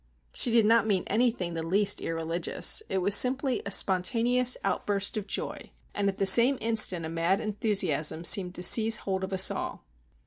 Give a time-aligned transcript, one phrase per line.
[0.33, 2.81] She did not mean anything the least irreligious.
[2.89, 7.39] It was simply a spontaneous outburst of joy; and at the same instant a mad
[7.39, 9.83] enthusiasm seemed to seize hold of us all.